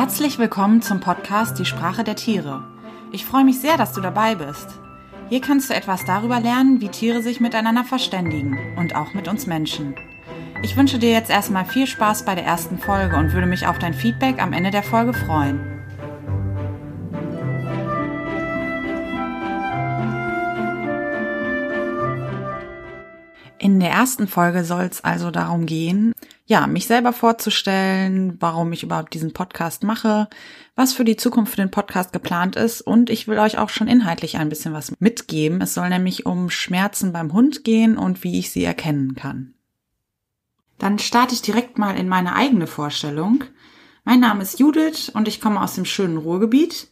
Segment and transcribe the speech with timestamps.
[0.00, 2.62] Herzlich willkommen zum Podcast Die Sprache der Tiere.
[3.10, 4.68] Ich freue mich sehr, dass du dabei bist.
[5.28, 9.48] Hier kannst du etwas darüber lernen, wie Tiere sich miteinander verständigen und auch mit uns
[9.48, 9.96] Menschen.
[10.62, 13.80] Ich wünsche dir jetzt erstmal viel Spaß bei der ersten Folge und würde mich auf
[13.80, 15.58] dein Feedback am Ende der Folge freuen.
[23.58, 26.12] In der ersten Folge soll es also darum gehen,
[26.48, 30.28] ja, mich selber vorzustellen, warum ich überhaupt diesen Podcast mache,
[30.74, 33.86] was für die Zukunft für den Podcast geplant ist und ich will euch auch schon
[33.86, 35.60] inhaltlich ein bisschen was mitgeben.
[35.60, 39.52] Es soll nämlich um Schmerzen beim Hund gehen und wie ich sie erkennen kann.
[40.78, 43.44] Dann starte ich direkt mal in meine eigene Vorstellung.
[44.04, 46.88] Mein Name ist Judith und ich komme aus dem schönen Ruhrgebiet.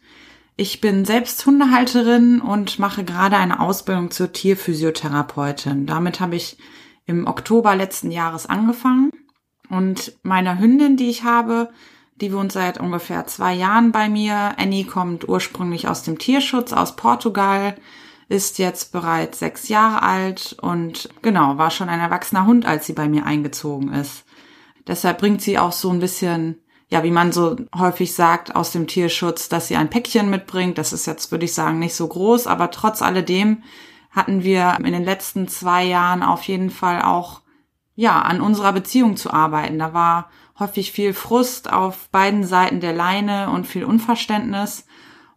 [0.56, 5.86] Ich bin selbst Hundehalterin und mache gerade eine Ausbildung zur Tierphysiotherapeutin.
[5.86, 6.58] Damit habe ich
[7.06, 9.12] im Oktober letzten Jahres angefangen.
[9.68, 11.70] Und meine Hündin, die ich habe,
[12.20, 14.54] die wohnt seit ungefähr zwei Jahren bei mir.
[14.58, 17.76] Annie kommt ursprünglich aus dem Tierschutz aus Portugal,
[18.28, 22.94] ist jetzt bereits sechs Jahre alt und genau, war schon ein erwachsener Hund, als sie
[22.94, 24.24] bei mir eingezogen ist.
[24.86, 26.58] Deshalb bringt sie auch so ein bisschen
[26.88, 30.78] ja, wie man so häufig sagt, aus dem Tierschutz, dass sie ein Päckchen mitbringt.
[30.78, 33.62] Das ist jetzt, würde ich sagen, nicht so groß, aber trotz alledem
[34.10, 37.42] hatten wir in den letzten zwei Jahren auf jeden Fall auch,
[37.96, 39.78] ja, an unserer Beziehung zu arbeiten.
[39.78, 44.86] Da war häufig viel Frust auf beiden Seiten der Leine und viel Unverständnis.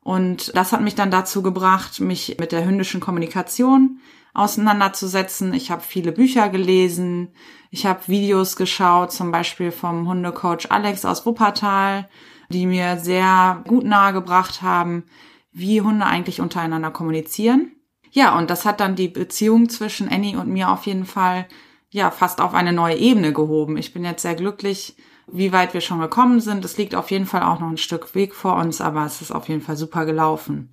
[0.01, 3.99] Und das hat mich dann dazu gebracht, mich mit der hündischen Kommunikation
[4.33, 5.53] auseinanderzusetzen.
[5.53, 7.29] Ich habe viele Bücher gelesen,
[7.71, 12.09] ich habe Videos geschaut, zum Beispiel vom Hundecoach Alex aus Wuppertal,
[12.49, 15.03] die mir sehr gut nahegebracht haben,
[15.51, 17.71] wie Hunde eigentlich untereinander kommunizieren.
[18.11, 21.47] Ja, und das hat dann die Beziehung zwischen Annie und mir auf jeden Fall
[21.91, 23.77] ja fast auf eine neue Ebene gehoben.
[23.77, 24.95] Ich bin jetzt sehr glücklich,
[25.27, 26.65] wie weit wir schon gekommen sind.
[26.65, 29.31] Es liegt auf jeden Fall auch noch ein Stück Weg vor uns, aber es ist
[29.31, 30.71] auf jeden Fall super gelaufen.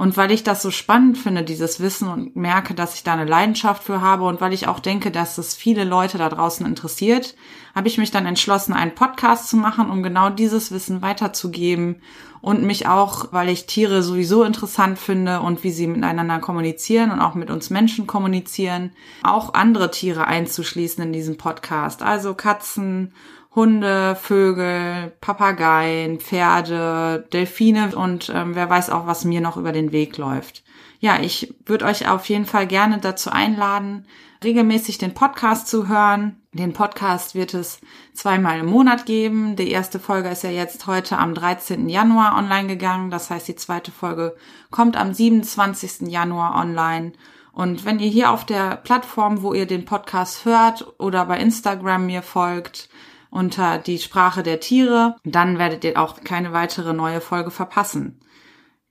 [0.00, 3.26] Und weil ich das so spannend finde, dieses Wissen und merke, dass ich da eine
[3.26, 7.36] Leidenschaft für habe und weil ich auch denke, dass es viele Leute da draußen interessiert,
[7.74, 12.00] habe ich mich dann entschlossen, einen Podcast zu machen, um genau dieses Wissen weiterzugeben
[12.40, 17.20] und mich auch, weil ich Tiere sowieso interessant finde und wie sie miteinander kommunizieren und
[17.20, 22.02] auch mit uns Menschen kommunizieren, auch andere Tiere einzuschließen in diesem Podcast.
[22.02, 23.12] Also Katzen
[23.54, 29.90] Hunde, Vögel, Papageien, Pferde, Delfine und ähm, wer weiß auch, was mir noch über den
[29.90, 30.62] Weg läuft.
[31.00, 34.06] Ja, ich würde euch auf jeden Fall gerne dazu einladen,
[34.44, 36.36] regelmäßig den Podcast zu hören.
[36.52, 37.80] Den Podcast wird es
[38.12, 39.56] zweimal im Monat geben.
[39.56, 41.88] Die erste Folge ist ja jetzt heute am 13.
[41.88, 43.10] Januar online gegangen.
[43.10, 44.36] Das heißt, die zweite Folge
[44.70, 46.08] kommt am 27.
[46.08, 47.12] Januar online.
[47.52, 52.06] Und wenn ihr hier auf der Plattform, wo ihr den Podcast hört oder bei Instagram
[52.06, 52.88] mir folgt,
[53.30, 55.16] unter die Sprache der Tiere.
[55.24, 58.20] Dann werdet ihr auch keine weitere neue Folge verpassen.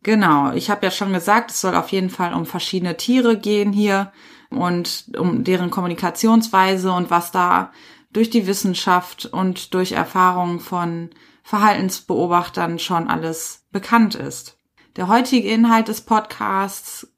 [0.01, 3.73] Genau, ich habe ja schon gesagt, es soll auf jeden Fall um verschiedene Tiere gehen
[3.73, 4.11] hier
[4.49, 7.71] und um deren Kommunikationsweise und was da
[8.11, 11.09] durch die Wissenschaft und durch Erfahrung von
[11.43, 14.57] Verhaltensbeobachtern schon alles bekannt ist.
[14.95, 17.11] Der heutige Inhalt des Podcasts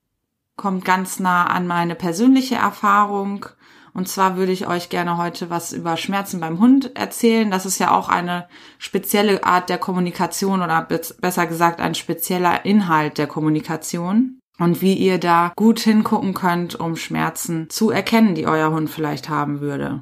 [0.55, 3.45] kommt ganz nah an meine persönliche Erfahrung
[3.93, 7.51] und zwar würde ich euch gerne heute was über Schmerzen beim Hund erzählen.
[7.51, 8.47] Das ist ja auch eine
[8.77, 10.87] spezielle Art der Kommunikation oder
[11.19, 14.39] besser gesagt ein spezieller Inhalt der Kommunikation.
[14.59, 19.27] Und wie ihr da gut hingucken könnt, um Schmerzen zu erkennen, die euer Hund vielleicht
[19.27, 20.01] haben würde.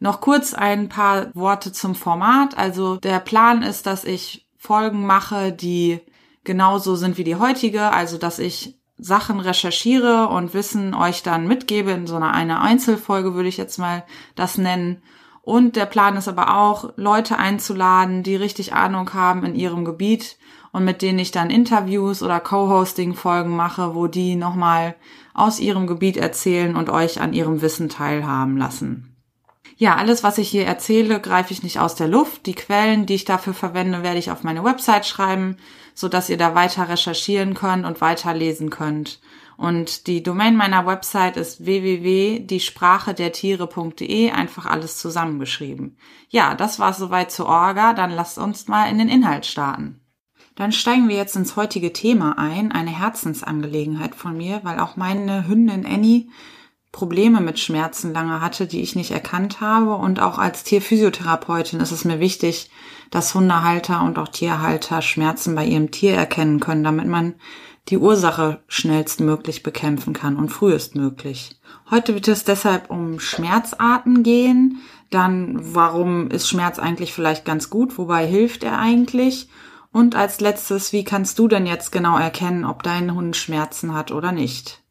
[0.00, 2.58] Noch kurz ein paar Worte zum Format.
[2.58, 6.00] Also der Plan ist, dass ich Folgen mache, die
[6.42, 7.92] genauso sind wie die heutige.
[7.92, 13.34] Also dass ich Sachen recherchiere und Wissen euch dann mitgebe in so einer eine Einzelfolge
[13.34, 15.02] würde ich jetzt mal das nennen.
[15.42, 20.36] Und der Plan ist aber auch, Leute einzuladen, die richtig Ahnung haben in ihrem Gebiet
[20.72, 24.96] und mit denen ich dann Interviews oder Co-Hosting-Folgen mache, wo die nochmal
[25.34, 29.16] aus ihrem Gebiet erzählen und euch an ihrem Wissen teilhaben lassen.
[29.80, 32.44] Ja, alles, was ich hier erzähle, greife ich nicht aus der Luft.
[32.44, 35.56] Die Quellen, die ich dafür verwende, werde ich auf meine Website schreiben
[36.00, 39.20] so dass ihr da weiter recherchieren könnt und weiterlesen könnt.
[39.56, 45.98] Und die Domain meiner Website ist www.diesprachedertiere.de, einfach alles zusammengeschrieben.
[46.30, 50.00] Ja, das war soweit zu Orga, dann lasst uns mal in den Inhalt starten.
[50.54, 55.46] Dann steigen wir jetzt ins heutige Thema ein, eine Herzensangelegenheit von mir, weil auch meine
[55.46, 56.30] Hündin Annie
[56.92, 59.94] Probleme mit Schmerzen lange hatte, die ich nicht erkannt habe.
[59.94, 62.70] Und auch als Tierphysiotherapeutin ist es mir wichtig,
[63.10, 67.34] dass Hundehalter und auch Tierhalter Schmerzen bei ihrem Tier erkennen können, damit man
[67.88, 71.60] die Ursache schnellstmöglich bekämpfen kann und frühestmöglich.
[71.90, 77.98] Heute wird es deshalb um Schmerzarten gehen, dann warum ist Schmerz eigentlich vielleicht ganz gut,
[77.98, 79.48] wobei hilft er eigentlich
[79.92, 84.12] Und als letztes, wie kannst du denn jetzt genau erkennen, ob dein Hund Schmerzen hat
[84.12, 84.82] oder nicht?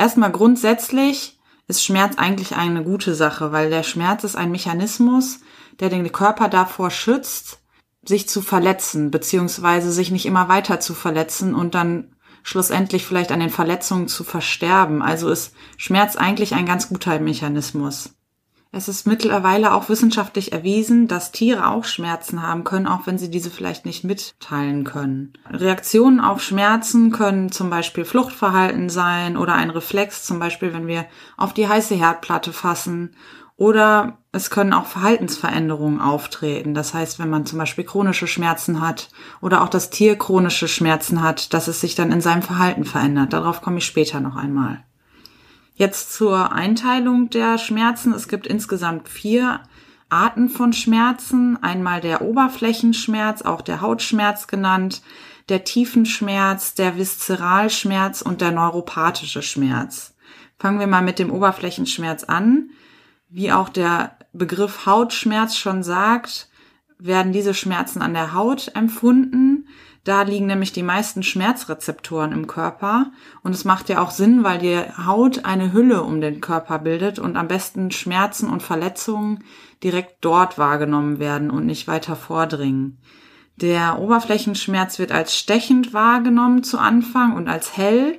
[0.00, 1.38] Erstmal grundsätzlich
[1.68, 5.40] ist Schmerz eigentlich eine gute Sache, weil der Schmerz ist ein Mechanismus,
[5.78, 7.58] der den Körper davor schützt,
[8.02, 13.40] sich zu verletzen, beziehungsweise sich nicht immer weiter zu verletzen und dann schlussendlich vielleicht an
[13.40, 15.02] den Verletzungen zu versterben.
[15.02, 18.14] Also ist Schmerz eigentlich ein ganz guter Mechanismus.
[18.72, 23.28] Es ist mittlerweile auch wissenschaftlich erwiesen, dass Tiere auch Schmerzen haben können, auch wenn sie
[23.28, 25.32] diese vielleicht nicht mitteilen können.
[25.50, 31.06] Reaktionen auf Schmerzen können zum Beispiel Fluchtverhalten sein oder ein Reflex, zum Beispiel wenn wir
[31.36, 33.16] auf die heiße Herdplatte fassen.
[33.56, 36.72] Oder es können auch Verhaltensveränderungen auftreten.
[36.72, 39.10] Das heißt, wenn man zum Beispiel chronische Schmerzen hat
[39.42, 43.32] oder auch das Tier chronische Schmerzen hat, dass es sich dann in seinem Verhalten verändert.
[43.32, 44.84] Darauf komme ich später noch einmal.
[45.80, 48.12] Jetzt zur Einteilung der Schmerzen.
[48.12, 49.60] Es gibt insgesamt vier
[50.10, 51.56] Arten von Schmerzen.
[51.62, 55.00] Einmal der Oberflächenschmerz, auch der Hautschmerz genannt,
[55.48, 60.14] der Tiefenschmerz, der Viszeralschmerz und der neuropathische Schmerz.
[60.58, 62.72] Fangen wir mal mit dem Oberflächenschmerz an.
[63.30, 66.50] Wie auch der Begriff Hautschmerz schon sagt,
[66.98, 69.66] werden diese Schmerzen an der Haut empfunden.
[70.04, 73.12] Da liegen nämlich die meisten Schmerzrezeptoren im Körper.
[73.42, 77.18] Und es macht ja auch Sinn, weil die Haut eine Hülle um den Körper bildet
[77.18, 79.44] und am besten Schmerzen und Verletzungen
[79.82, 82.98] direkt dort wahrgenommen werden und nicht weiter vordringen.
[83.56, 88.18] Der Oberflächenschmerz wird als stechend wahrgenommen zu Anfang und als hell.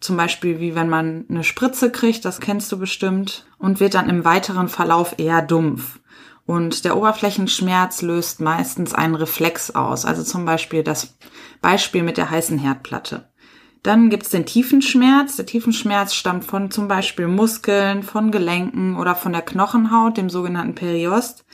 [0.00, 4.10] Zum Beispiel wie wenn man eine Spritze kriegt, das kennst du bestimmt, und wird dann
[4.10, 5.98] im weiteren Verlauf eher dumpf.
[6.46, 11.18] Und der Oberflächenschmerz löst meistens einen Reflex aus, also zum Beispiel das
[11.60, 13.28] Beispiel mit der heißen Herdplatte.
[13.82, 15.36] Dann gibt's den Tiefenschmerz.
[15.36, 20.74] Der Tiefenschmerz stammt von zum Beispiel Muskeln, von Gelenken oder von der Knochenhaut, dem sogenannten
[20.74, 21.44] Periost.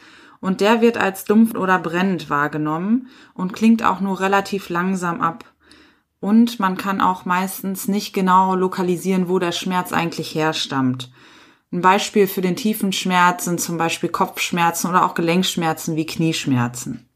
[0.41, 5.44] Und der wird als dumpf oder brennend wahrgenommen und klingt auch nur relativ langsam ab.
[6.21, 11.12] Und man kann auch meistens nicht genau lokalisieren, wo der Schmerz eigentlich herstammt.
[11.72, 17.08] Ein Beispiel für den tiefen Schmerz sind zum Beispiel Kopfschmerzen oder auch Gelenkschmerzen wie Knieschmerzen.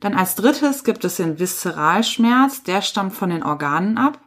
[0.00, 4.18] Dann als drittes gibt es den Viszeralschmerz, der stammt von den Organen ab.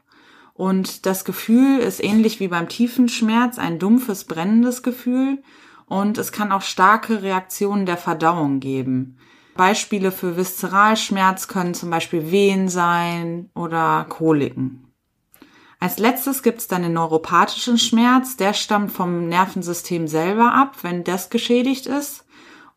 [0.54, 5.44] Und das Gefühl ist ähnlich wie beim tiefen Schmerz ein dumpfes, brennendes Gefühl.
[5.88, 9.18] Und es kann auch starke Reaktionen der Verdauung geben.
[9.56, 14.89] Beispiele für Viszeralschmerz können zum Beispiel Wehen sein oder Koliken.
[15.80, 18.36] Als letztes gibt es dann den neuropathischen Schmerz.
[18.36, 22.26] Der stammt vom Nervensystem selber ab, wenn das geschädigt ist.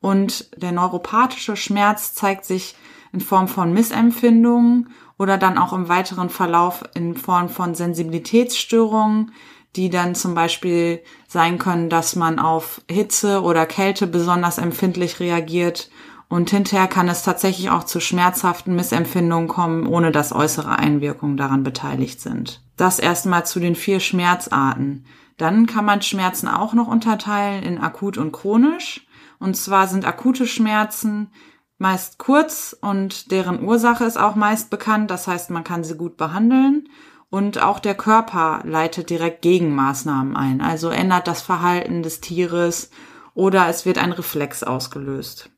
[0.01, 2.77] Und der neuropathische Schmerz zeigt sich
[3.13, 9.33] in Form von Missempfindungen oder dann auch im weiteren Verlauf in Form von Sensibilitätsstörungen,
[9.77, 15.91] die dann zum Beispiel sein können, dass man auf Hitze oder Kälte besonders empfindlich reagiert
[16.33, 21.63] und hinterher kann es tatsächlich auch zu schmerzhaften Missempfindungen kommen, ohne dass äußere Einwirkungen daran
[21.63, 22.63] beteiligt sind.
[22.79, 25.05] Das erstmal zu den vier Schmerzarten.
[25.37, 29.07] Dann kann man Schmerzen auch noch unterteilen in akut und chronisch.
[29.41, 31.31] Und zwar sind akute Schmerzen
[31.77, 35.11] meist kurz und deren Ursache ist auch meist bekannt.
[35.11, 36.89] Das heißt, man kann sie gut behandeln.
[37.29, 40.63] Und auch der Körper leitet direkt Gegenmaßnahmen ein.
[40.63, 42.89] Also ändert das Verhalten des Tieres
[43.35, 45.51] oder es wird ein Reflex ausgelöst.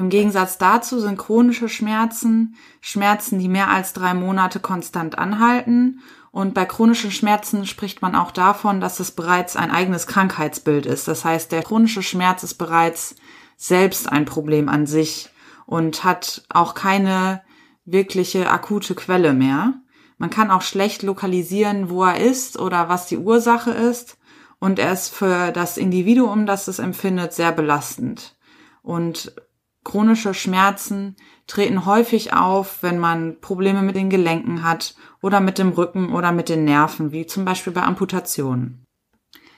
[0.00, 6.00] Im Gegensatz dazu sind chronische Schmerzen Schmerzen, die mehr als drei Monate konstant anhalten.
[6.30, 11.06] Und bei chronischen Schmerzen spricht man auch davon, dass es bereits ein eigenes Krankheitsbild ist.
[11.06, 13.14] Das heißt, der chronische Schmerz ist bereits
[13.58, 15.28] selbst ein Problem an sich
[15.66, 17.42] und hat auch keine
[17.84, 19.82] wirkliche akute Quelle mehr.
[20.16, 24.16] Man kann auch schlecht lokalisieren, wo er ist oder was die Ursache ist.
[24.60, 28.38] Und er ist für das Individuum, das es empfindet, sehr belastend.
[28.82, 29.34] Und
[29.84, 35.70] Chronische Schmerzen treten häufig auf, wenn man Probleme mit den Gelenken hat oder mit dem
[35.70, 38.84] Rücken oder mit den Nerven, wie zum Beispiel bei Amputationen.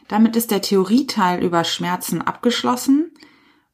[0.08, 3.12] Damit ist der Theorieteil über Schmerzen abgeschlossen.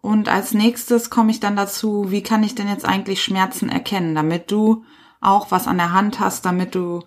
[0.01, 4.15] Und als nächstes komme ich dann dazu, wie kann ich denn jetzt eigentlich Schmerzen erkennen,
[4.15, 4.85] damit du
[5.21, 7.03] auch was an der Hand hast, damit du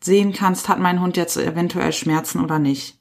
[0.00, 2.98] sehen kannst, hat mein Hund jetzt eventuell Schmerzen oder nicht.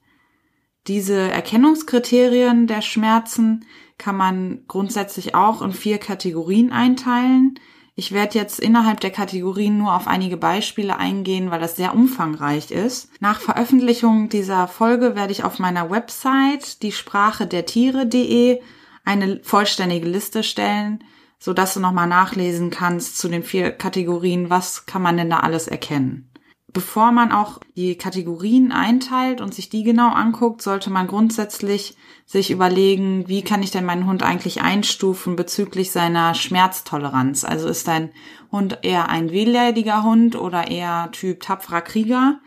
[0.88, 3.66] Diese Erkennungskriterien der Schmerzen
[4.00, 7.60] kann man grundsätzlich auch in vier Kategorien einteilen.
[7.94, 12.72] Ich werde jetzt innerhalb der Kategorien nur auf einige Beispiele eingehen, weil das sehr umfangreich
[12.72, 13.10] ist.
[13.20, 18.60] Nach Veröffentlichung dieser Folge werde ich auf meiner Website die Sprache der Tiere.de
[19.06, 21.04] eine vollständige Liste stellen,
[21.38, 25.42] so dass du nochmal nachlesen kannst zu den vier Kategorien, was kann man denn da
[25.42, 26.31] alles erkennen.
[26.74, 32.50] Bevor man auch die Kategorien einteilt und sich die genau anguckt, sollte man grundsätzlich sich
[32.50, 37.44] überlegen, wie kann ich denn meinen Hund eigentlich einstufen bezüglich seiner Schmerztoleranz.
[37.44, 38.12] Also ist dein
[38.52, 42.40] Hund eher ein wehleidiger Hund oder eher Typ tapferer Krieger?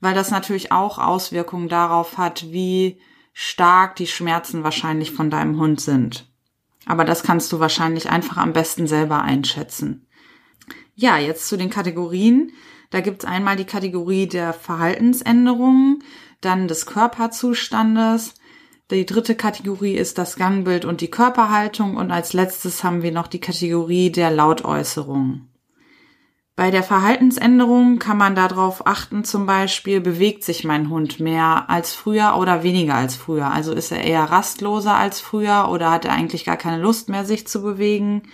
[0.00, 2.98] Weil das natürlich auch Auswirkungen darauf hat, wie
[3.32, 6.28] stark die Schmerzen wahrscheinlich von deinem Hund sind.
[6.86, 10.06] Aber das kannst du wahrscheinlich einfach am besten selber einschätzen.
[10.96, 12.50] Ja, jetzt zu den Kategorien.
[12.90, 16.02] Da gibt's einmal die Kategorie der Verhaltensänderungen,
[16.40, 18.34] dann des Körperzustandes.
[18.90, 23.28] Die dritte Kategorie ist das Gangbild und die Körperhaltung und als letztes haben wir noch
[23.28, 25.46] die Kategorie der Lautäußerungen.
[26.56, 31.94] Bei der Verhaltensänderung kann man darauf achten, zum Beispiel, bewegt sich mein Hund mehr als
[31.94, 33.50] früher oder weniger als früher?
[33.50, 37.24] Also ist er eher rastloser als früher oder hat er eigentlich gar keine Lust mehr,
[37.24, 38.24] sich zu bewegen?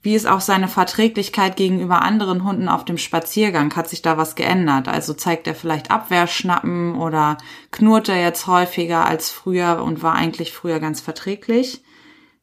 [0.00, 3.74] Wie ist auch seine Verträglichkeit gegenüber anderen Hunden auf dem Spaziergang?
[3.74, 4.86] Hat sich da was geändert?
[4.86, 7.36] Also zeigt er vielleicht Abwehrschnappen oder
[7.72, 11.82] knurrt er jetzt häufiger als früher und war eigentlich früher ganz verträglich?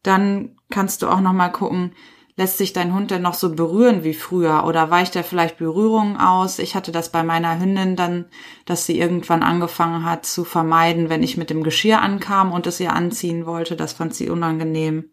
[0.03, 1.93] Dann kannst du auch noch mal gucken,
[2.35, 6.17] lässt sich dein Hund denn noch so berühren wie früher oder weicht er vielleicht Berührungen
[6.17, 6.59] aus?
[6.59, 8.25] Ich hatte das bei meiner Hündin dann,
[8.65, 12.81] dass sie irgendwann angefangen hat zu vermeiden, wenn ich mit dem Geschirr ankam und es
[12.81, 13.77] ihr anziehen wollte.
[13.77, 15.09] Das fand sie unangenehm.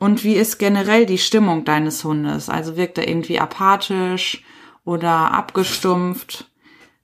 [0.00, 2.48] Und wie ist generell die Stimmung deines Hundes?
[2.48, 4.42] Also wirkt er irgendwie apathisch
[4.82, 6.50] oder abgestumpft?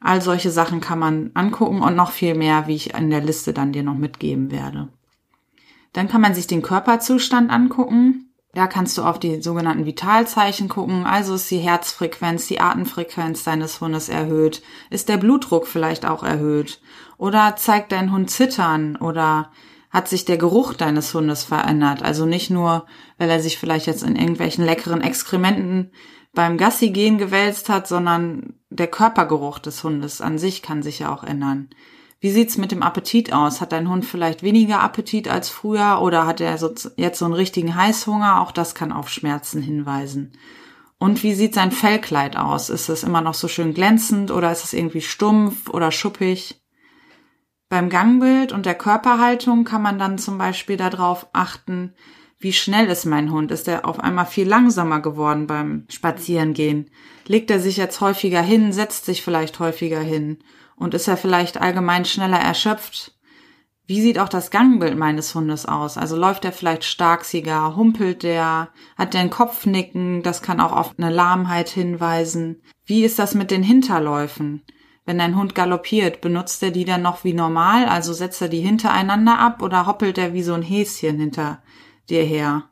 [0.00, 3.52] All solche Sachen kann man angucken und noch viel mehr, wie ich in der Liste
[3.52, 4.88] dann dir noch mitgeben werde.
[5.92, 8.32] Dann kann man sich den Körperzustand angucken.
[8.54, 11.04] Da kannst du auf die sogenannten Vitalzeichen gucken.
[11.04, 14.62] Also ist die Herzfrequenz, die Atemfrequenz deines Hundes erhöht?
[14.88, 16.80] Ist der Blutdruck vielleicht auch erhöht?
[17.18, 19.50] Oder zeigt dein Hund Zittern oder
[19.96, 22.02] hat sich der Geruch deines Hundes verändert.
[22.02, 22.84] Also nicht nur,
[23.16, 25.90] weil er sich vielleicht jetzt in irgendwelchen leckeren Exkrementen
[26.34, 31.14] beim Gassi gehen gewälzt hat, sondern der Körpergeruch des Hundes an sich kann sich ja
[31.14, 31.70] auch ändern.
[32.20, 33.62] Wie sieht's mit dem Appetit aus?
[33.62, 37.32] Hat dein Hund vielleicht weniger Appetit als früher oder hat er so, jetzt so einen
[37.32, 38.42] richtigen Heißhunger?
[38.42, 40.32] Auch das kann auf Schmerzen hinweisen.
[40.98, 42.68] Und wie sieht sein Fellkleid aus?
[42.68, 46.60] Ist es immer noch so schön glänzend oder ist es irgendwie stumpf oder schuppig?
[47.68, 51.94] Beim Gangbild und der Körperhaltung kann man dann zum Beispiel darauf achten,
[52.38, 53.50] wie schnell ist mein Hund?
[53.50, 56.90] Ist er auf einmal viel langsamer geworden beim Spazierengehen?
[57.26, 60.38] Legt er sich jetzt häufiger hin, setzt sich vielleicht häufiger hin?
[60.76, 63.16] Und ist er vielleicht allgemein schneller erschöpft?
[63.86, 65.96] Wie sieht auch das Gangbild meines Hundes aus?
[65.96, 70.94] Also läuft er vielleicht starksiger, humpelt der, hat der ein Kopfnicken, das kann auch auf
[70.98, 72.62] eine Lahmheit hinweisen.
[72.84, 74.62] Wie ist das mit den Hinterläufen?
[75.06, 77.86] Wenn dein Hund galoppiert, benutzt er die dann noch wie normal?
[77.86, 81.62] Also setzt er die hintereinander ab oder hoppelt er wie so ein Häschen hinter
[82.10, 82.64] dir her?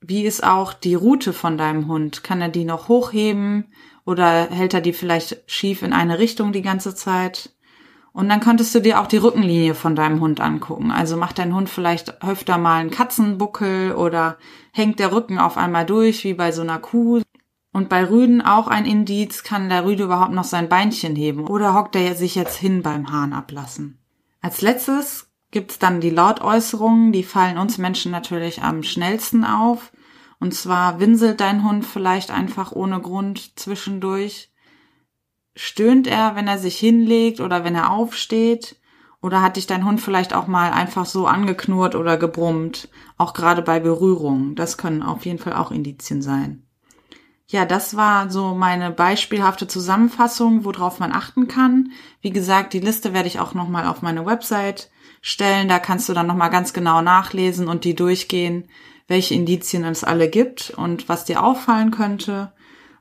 [0.00, 2.22] Wie ist auch die Route von deinem Hund?
[2.22, 3.66] Kann er die noch hochheben
[4.06, 7.50] oder hält er die vielleicht schief in eine Richtung die ganze Zeit?
[8.12, 10.92] Und dann könntest du dir auch die Rückenlinie von deinem Hund angucken.
[10.92, 14.38] Also macht dein Hund vielleicht öfter mal einen Katzenbuckel oder
[14.72, 17.22] hängt der Rücken auf einmal durch wie bei so einer Kuh.
[17.72, 21.74] Und bei Rüden auch ein Indiz, kann der Rüde überhaupt noch sein Beinchen heben oder
[21.74, 23.98] hockt er sich jetzt hin beim Hahn ablassen.
[24.40, 29.92] Als letztes gibt's dann die Lautäußerungen, die fallen uns Menschen natürlich am schnellsten auf.
[30.40, 34.50] Und zwar winselt dein Hund vielleicht einfach ohne Grund zwischendurch.
[35.54, 38.80] Stöhnt er, wenn er sich hinlegt oder wenn er aufsteht?
[39.22, 42.88] Oder hat dich dein Hund vielleicht auch mal einfach so angeknurrt oder gebrummt?
[43.18, 44.54] Auch gerade bei Berührungen.
[44.54, 46.66] Das können auf jeden Fall auch Indizien sein.
[47.50, 51.90] Ja, das war so meine beispielhafte Zusammenfassung, worauf man achten kann.
[52.20, 54.88] Wie gesagt, die Liste werde ich auch nochmal auf meine Website
[55.20, 55.68] stellen.
[55.68, 58.68] Da kannst du dann nochmal ganz genau nachlesen und die durchgehen,
[59.08, 62.52] welche Indizien es alle gibt und was dir auffallen könnte.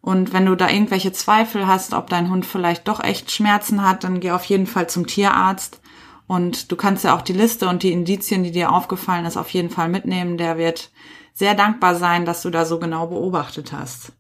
[0.02, 4.04] Und wenn du da irgendwelche Zweifel hast, ob dein Hund vielleicht doch echt Schmerzen hat,
[4.04, 5.80] dann geh auf jeden Fall zum Tierarzt.
[6.26, 9.52] Und du kannst ja auch die Liste und die Indizien, die dir aufgefallen ist, auf
[9.52, 10.40] jeden Fall mitnehmen.
[10.40, 10.90] Der wird
[11.36, 14.14] sehr dankbar sein, dass du da so genau beobachtet hast.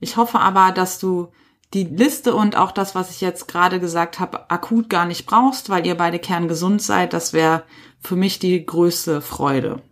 [0.00, 1.28] Ich hoffe aber, dass du
[1.74, 5.68] die Liste und auch das, was ich jetzt gerade gesagt habe, akut gar nicht brauchst,
[5.68, 7.12] weil ihr beide kerngesund seid.
[7.12, 7.64] Das wäre
[8.00, 9.82] für mich die größte Freude.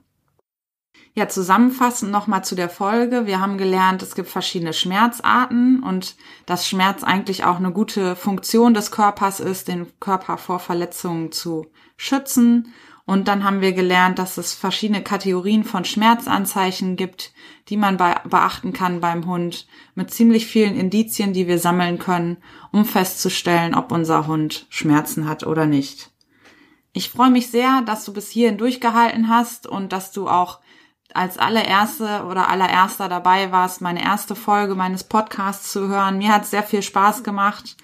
[1.13, 3.25] Ja, zusammenfassend nochmal zu der Folge.
[3.25, 8.75] Wir haben gelernt, es gibt verschiedene Schmerzarten und dass Schmerz eigentlich auch eine gute Funktion
[8.75, 12.73] des Körpers ist, den Körper vor Verletzungen zu schützen
[13.07, 17.33] und dann haben wir gelernt, dass es verschiedene Kategorien von Schmerzanzeichen gibt,
[17.69, 22.39] die man beachten kann beim Hund, mit ziemlich vielen Indizien, die wir sammeln können,
[22.73, 26.11] um festzustellen, ob unser Hund Schmerzen hat oder nicht.
[26.93, 30.59] Ich freue mich sehr, dass du bis hierhin durchgehalten hast und dass du auch
[31.15, 36.19] als allererste oder allererster dabei warst, meine erste Folge meines Podcasts zu hören.
[36.19, 37.77] Mir hat es sehr viel Spaß gemacht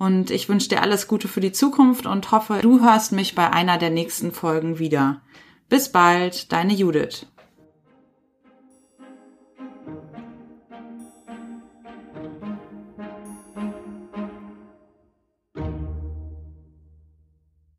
[0.00, 3.50] und ich wünsche dir alles Gute für die Zukunft und hoffe, du hörst mich bei
[3.50, 5.20] einer der nächsten Folgen wieder.
[5.68, 7.26] Bis bald, deine Judith.